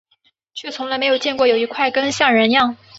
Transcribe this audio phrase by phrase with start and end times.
[0.55, 2.75] 却从来没有见过有一块根像人样